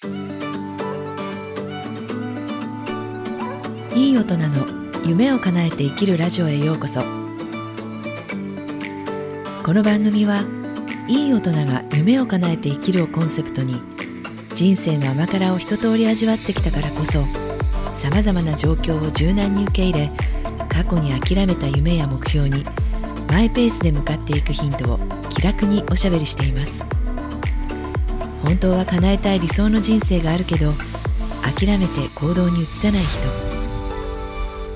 [0.00, 0.06] い
[4.12, 4.64] い大人の
[5.04, 7.00] 夢を叶えて生きるラジオへようこそ。
[7.00, 7.06] こ
[9.74, 10.44] の番組は
[11.08, 13.82] いい大人が夢を叶えて生きるをコンセプトに
[14.54, 17.24] 人生の甘辛を一通り味わってきたからこそ
[18.00, 20.12] さまざまな状況を柔軟に受け入れ
[20.68, 22.64] 過去に諦めた夢や目標に
[23.32, 26.97] マイペースで向かっていくヒントを気楽におしゃべりしています。
[28.44, 30.72] 本当は叶えたい理想の人生があるけど
[31.42, 33.18] 諦めて行動に移さない人。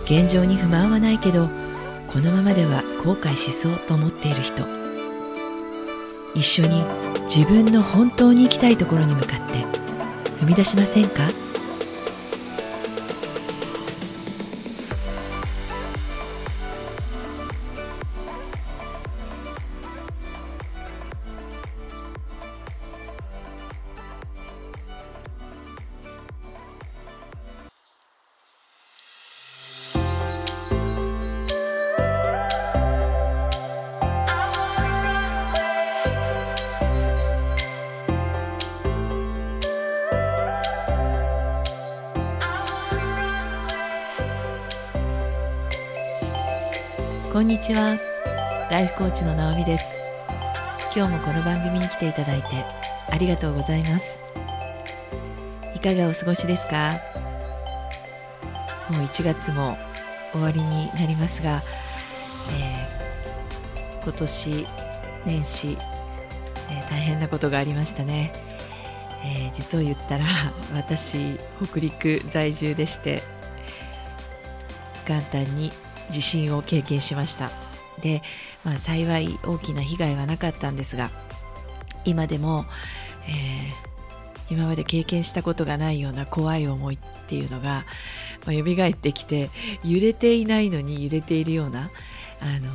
[0.04, 1.48] 現状に不満はないけど
[2.08, 4.64] このままでは後悔しそうと思っている人。
[6.34, 6.82] 一緒に
[7.24, 9.54] 自分の本当に行きたいところに向かって
[10.40, 11.22] 踏み出しませんか？
[47.42, 47.98] んにちは。
[48.70, 50.00] ライフコーチの直美です。
[50.94, 52.64] 今日もこの番組に来ていただいて
[53.10, 54.20] ありがとうございます。
[55.74, 57.00] いかがお過ごしですか？
[58.90, 59.76] もう1月も
[60.30, 61.62] 終わりになりますが、
[62.52, 64.66] えー、今年
[65.26, 65.78] 年始、
[66.70, 68.32] えー、大変なことがありましたね、
[69.24, 70.24] えー、実を言ったら
[70.74, 73.20] 私北陸在住でして
[75.08, 75.72] 元旦に
[76.12, 77.50] 地震を経験しました。
[78.00, 78.22] で、
[78.64, 81.10] まあ、幸い大きな被害はなかったんですが
[82.04, 82.66] 今でも、
[83.28, 87.84] えー、今まで経験したことがないような怖い思いっていうのが、
[88.46, 89.50] まあ、蘇ってきて
[89.84, 91.90] 揺れていないのに揺れているような
[92.40, 92.70] あの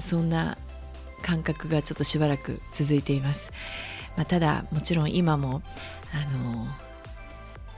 [0.00, 0.58] そんな
[1.22, 3.50] 感覚がちょっとしばらく続いています、
[4.16, 5.62] まあ、ただもちろん今も
[6.12, 6.66] あの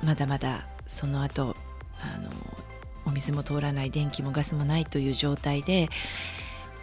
[0.03, 1.55] まだまだその後
[2.01, 2.31] あの
[3.07, 5.89] お水も通らない電気もガスもないという状態で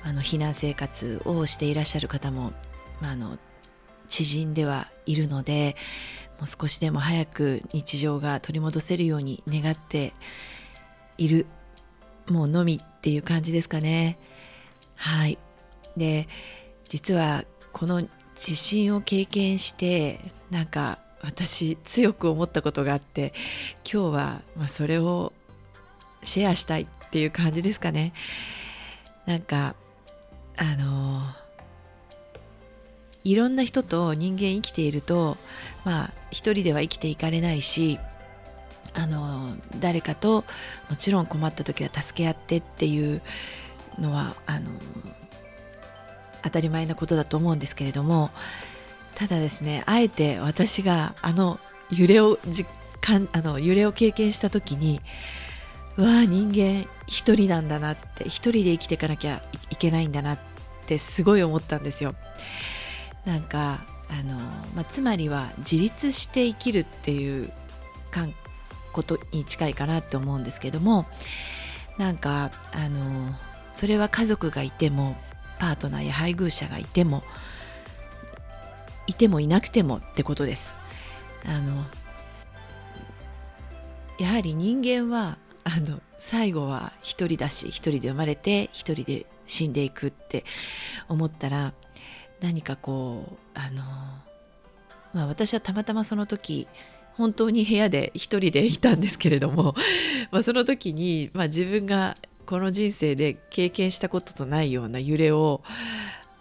[0.03, 2.53] あの避難生活をしていらっしゃる方も、
[3.01, 3.37] まあ、あの
[4.07, 5.75] 知人ではいるので
[6.39, 10.13] もう少しでも早く日常が取り戻せるように願って
[11.17, 11.45] いる
[12.27, 14.17] もうのみっていう感じですかね。
[14.95, 15.37] はい。
[15.97, 16.27] で
[16.89, 20.19] 実はこの地震を経験して
[20.49, 23.33] なんか私強く思ったことがあって
[23.89, 25.33] 今日はまあそれを
[26.23, 28.13] シェアしたいっていう感じですかね。
[29.25, 29.75] なんか
[30.57, 31.21] あの
[33.23, 35.37] いろんな人と人間生きていると
[35.85, 37.99] まあ一人では生きていかれないし
[38.93, 40.43] あの誰かと
[40.89, 43.21] もちろん困った時は助け合ってっていう
[43.99, 44.69] のはあの
[46.43, 48.31] 当たり前なことだと思うんですけれども
[49.15, 52.69] ただですねあえて私があの揺れを実
[53.01, 55.01] 感あの揺れを経験した時に
[55.97, 60.39] わあ人間一人なんだなって一人で生きていかなきゃいけないんだなっ
[60.87, 62.15] てすごい思ったんですよ。
[63.25, 64.37] なんかあの、
[64.75, 67.51] まあ、つまりは自立して生きるっていう
[68.91, 71.05] ことに近いかなって思うんですけども
[71.97, 73.33] なんかあの
[73.73, 75.15] それは家族がいても
[75.59, 77.23] パートナーや配偶者がいても
[79.07, 80.77] いてもいなくてもってことです。
[81.45, 81.83] あの
[84.19, 90.43] やはり人間はあの最後は一人だし一人で生まれて一人で死んでいくって
[91.07, 91.73] 思ったら
[92.41, 93.83] 何かこうあの、
[95.13, 96.67] まあ、私はたまたまその時
[97.15, 99.75] 本当に部屋で一人でいたんですけれども、
[100.31, 105.61] まあ、その時に、まあ、自分がこの人生で経験したこととないような揺れを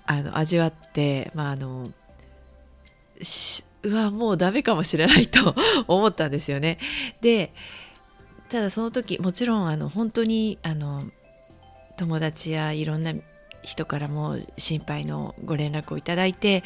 [0.07, 1.91] あの味わって、まあ、あの
[3.83, 5.55] うわもうダメかもしれないと
[5.87, 6.79] 思ったんですよね。
[7.21, 7.53] で
[8.53, 11.05] ただその時もちろんあの本当にあの
[11.97, 13.15] 友達やいろんな
[13.63, 16.63] 人からも心配のご連絡をいただいて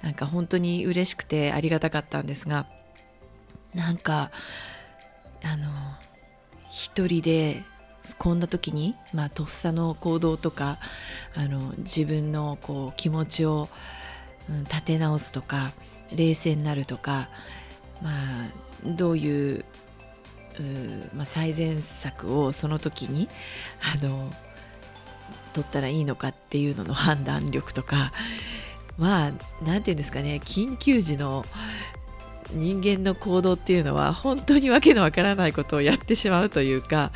[0.00, 2.68] なんか本当に嬉しくてありがたかったんですが
[3.74, 4.30] なんか
[5.42, 5.66] あの
[6.70, 7.64] 一人で
[8.16, 10.78] こんな時に、まあ、とっさの行動とか
[11.34, 13.68] あの自分のこう気持ちを、
[14.48, 15.72] うん、立て直すとか
[16.12, 17.28] 冷静になるとか、
[18.02, 18.50] まあ、
[18.84, 19.64] どういう
[21.14, 23.28] まあ、最善策をその時に
[23.80, 24.32] あの
[25.52, 28.12] 取ったらいいのかっていうのの判断力とか
[28.98, 31.44] まあ何て言うんですかね緊急時の
[32.52, 37.10] 人間の行動っていうのは本当にわけのわからないことをやってしまうというか、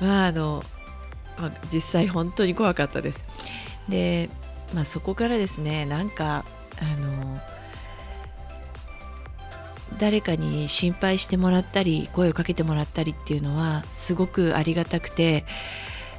[0.00, 0.62] まああの
[1.38, 3.24] まあ、実際本当に怖かったです。
[3.88, 4.28] で、
[4.74, 6.44] まあ、そこからですねなんか
[6.80, 7.40] あの
[9.98, 15.44] 誰かに心配してもらったり声をかけてもらったりっていうのはすごくありがたくて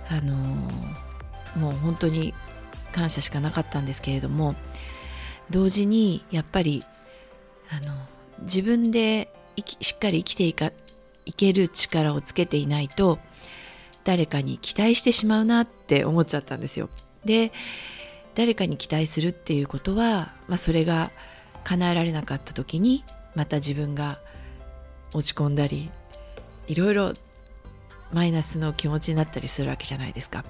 [0.09, 0.35] あの
[1.55, 2.33] もう本当に
[2.91, 4.55] 感謝しかなかったんですけれども
[5.49, 6.83] 同時にやっぱり
[7.69, 7.93] あの
[8.41, 9.33] 自分で
[9.79, 10.71] しっかり生きていか
[11.25, 13.19] いける力をつけていないと
[14.03, 16.89] 誰かに期待してしまうなって思っちゃったんですよ。
[17.25, 17.51] で
[18.33, 21.11] 誰かに期待するっていうことは、まあ、それが
[21.63, 23.03] 叶えられなかった時に
[23.35, 24.19] また自分が
[25.13, 25.89] 落ち込んだり
[26.67, 27.13] いろいろ
[28.11, 30.43] マイナスの気持ちになったりするわけじゃないですか。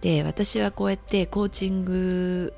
[0.00, 2.54] で私はこうやってコーチング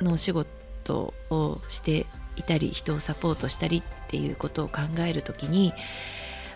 [0.00, 2.06] のお仕事をして
[2.36, 5.72] いたり人をサポートしたりっていうことを考える時に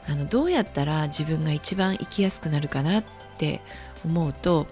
[0.09, 3.05] あのどうやったら自分が一番生きやすくなるかなっ
[3.39, 3.61] て
[4.05, 4.67] 思うと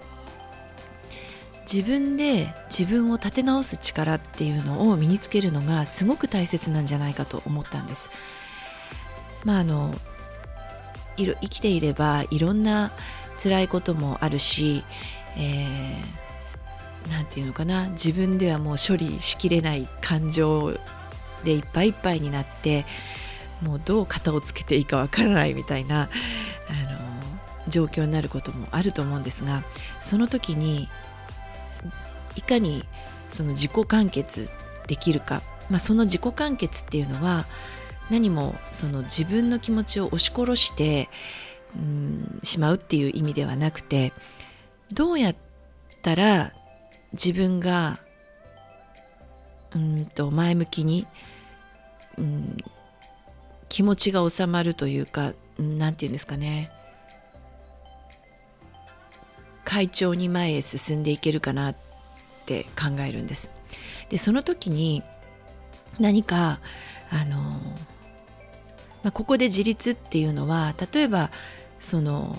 [1.71, 8.09] 自分で自分を立て直す力っていうのを身につけるのがすごく大切なんじゃないかと思ったんです。
[9.43, 9.93] まああの
[11.15, 12.91] 生きていればいろんな
[13.41, 14.83] 辛いこともあるし、
[15.37, 20.73] えー、なんていうのかな自分ではもう処理しきれない感情
[21.43, 22.85] でいっぱいいっぱいになって
[23.61, 26.09] もうどう型をつけていいかわからないみたいなあの
[27.67, 29.63] 状況になることもあると思うんですが
[30.01, 30.89] その時に
[32.35, 32.83] いかに
[33.29, 34.49] その自己完結
[34.87, 37.45] できるか、まあ、その自己完結っていうのは
[38.09, 41.09] 何もその自分の気持ちを押し殺して
[41.75, 44.13] うんしまうっていう意味ではなくて
[44.91, 45.35] どうやっ
[46.01, 46.53] たら
[47.13, 47.99] 自分が
[49.75, 51.07] うんと前向きに、
[52.17, 52.57] うん、
[53.69, 56.71] 気持ちが収まるというか何て言うんですかね。
[59.63, 61.75] 快調に前へ進んでいけるかなっ
[62.43, 63.49] って考えるんです。
[64.09, 65.03] でその時に
[65.99, 66.59] 何か
[67.09, 67.37] あの、
[69.03, 71.31] まあ、ここで自立っていうのは例えば
[71.79, 72.37] その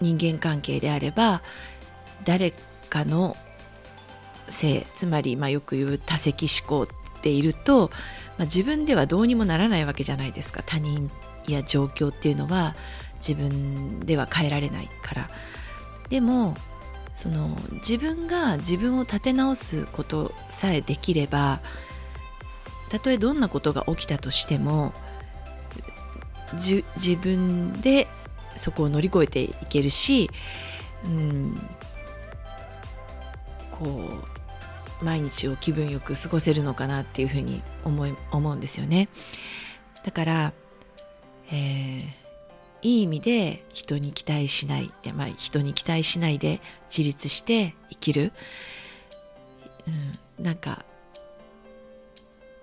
[0.00, 1.42] 人間関係であれば
[2.24, 2.52] 誰
[2.90, 3.36] かの
[4.48, 7.90] 性つまり、まあ、よく言う多責思考っていると
[8.38, 11.10] まあ、自分ではどうにもならないわけじゃないですか他人
[11.48, 12.74] や状況っていうのは
[13.16, 15.28] 自分では変えられないから
[16.08, 16.54] でも
[17.16, 21.60] その自分が自分を立て直すことさえできれば
[22.90, 24.92] たとえどんなことが起きたとしても
[26.52, 26.84] 自
[27.16, 28.06] 分で
[28.54, 30.30] そこを乗り越えていけるし、
[31.06, 31.54] うん、
[33.72, 33.86] こ
[35.00, 39.08] う毎日を気分よく過ごせるのかなっていうふうに思い思うんですよね。
[40.04, 40.52] だから、
[41.50, 42.04] えー、
[42.86, 48.32] いい意味で人に期待しない、まあ、人に期待しないで自立して生きる、
[50.38, 50.84] うん、なんか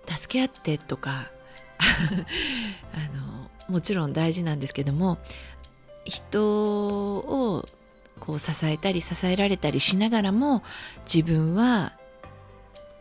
[0.07, 1.29] 助け合ってとか
[1.77, 5.17] あのもちろん大事なんですけども
[6.05, 7.65] 人を
[8.21, 10.63] こう支えたり支えられたりしながらも
[11.03, 11.91] 自分は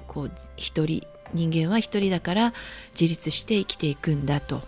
[0.09, 2.53] こう一人人間は一人だから
[3.01, 4.61] 自立して生きていくんだと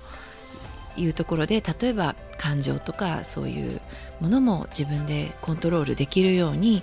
[0.97, 2.14] いうところで例えば
[2.45, 3.81] 感情とかそういう
[4.21, 6.83] ものも自分でコントロールできるように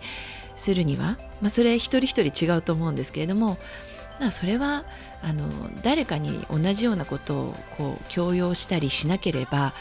[0.58, 3.60] するには、まあ、それ一人一人違うと思うんですけれども、
[4.20, 4.86] まあ、それは
[5.22, 5.48] あの
[5.84, 9.74] 誰かに同じようなことをこう強要したりしなければあの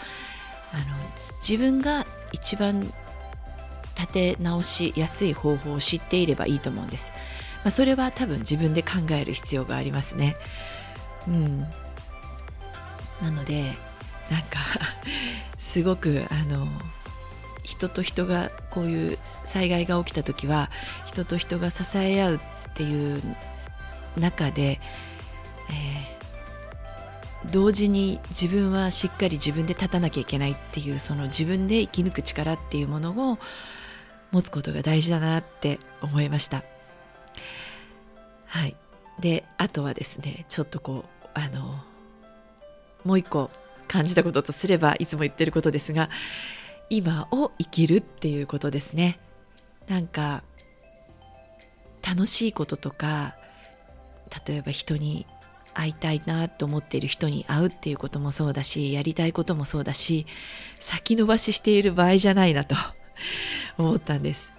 [1.41, 2.81] 自分が一番
[3.99, 7.13] 立て直しやすい方法を知っていればいいと思うんです。
[7.65, 10.37] まあ、それは多分自分で考える必要がありますね。
[11.27, 11.61] うん、
[13.23, 13.75] なので
[14.31, 14.61] なんか
[15.59, 16.67] すごくあの
[17.65, 20.71] 人と人がこういう災害が起きた時は
[21.07, 22.41] 人と人が支え合うっ
[22.75, 23.23] ていう
[24.17, 24.81] 中で、
[25.71, 33.39] えー、同時に自分はしっかり自分で立たなきゃいけないっていうその自分で生き抜く力っていうものを
[34.33, 36.63] 持つことが大事だなって思いました。
[38.47, 38.75] はい、
[39.21, 41.79] であとはですねちょっとこうあの
[43.05, 43.51] もう一個
[43.91, 46.11] 感じたこととすればいつも言ってることですが
[46.91, 49.19] 今を生きるっていうことですね。
[49.89, 50.45] なんか
[52.09, 53.35] 楽しいこととか
[54.47, 55.27] 例えば人に
[55.75, 60.25] 会いたいなと思っている人に会うっていうこともそうだしやりたいこともそうだし
[60.79, 62.77] 先延ばししている場合じゃないなと
[63.77, 64.53] 思ったんです。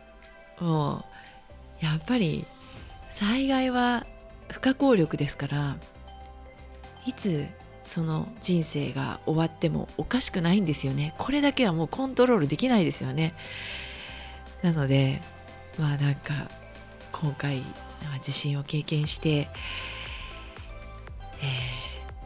[0.60, 1.06] も
[1.82, 2.46] うやっぱり
[3.10, 4.06] 災害は
[4.50, 5.78] 不可抗力ですから
[7.06, 7.48] いつ
[7.92, 11.14] その人生が終わってもおかしくないんですよね。
[11.18, 13.34] これだけはもうコントロールできないですよね。
[14.62, 15.22] なので
[15.78, 16.50] まあなんか
[17.12, 17.62] 今回
[18.22, 19.50] 地震を経験して、え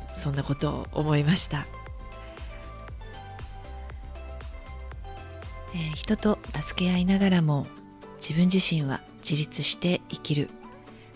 [0.09, 1.65] ー、そんなことを思いました、
[5.73, 7.65] えー、人と助け合いながらも
[8.17, 10.47] 自分自身は自立して生きる。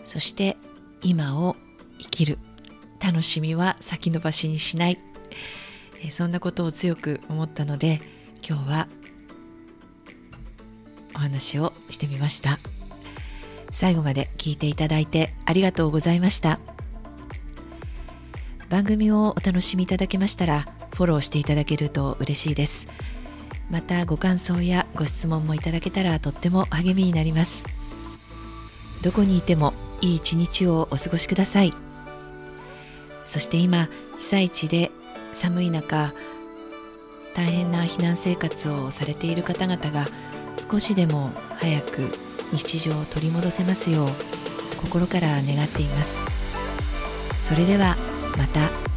[0.02, 0.56] そして
[1.02, 1.54] 今を
[2.00, 2.38] 生きる。
[3.02, 4.98] 楽しみは先延ばしにしない、
[6.10, 8.00] そんなことを強く思ったので
[8.46, 8.88] 今日は
[11.14, 12.58] お話をしてみました。
[13.72, 16.58] 最後まで聞いていただいてありがとうございました。
[18.68, 22.86] 番組をお楽しみいただけましたらフォローしていただけると嬉しいです。
[23.68, 27.64] またご感想やご質問もいただけたらとっても励みになります。
[29.02, 31.72] どこにいてもいい一日をお過ごしください。
[33.30, 34.90] そして今被災地で
[35.34, 36.12] 寒い中
[37.36, 40.04] 大変な避難生活をされている方々が
[40.68, 42.10] 少しでも早く
[42.52, 44.08] 日常を取り戻せますよう
[44.78, 46.18] 心から願っています。
[47.48, 47.94] それでは
[48.36, 48.89] また。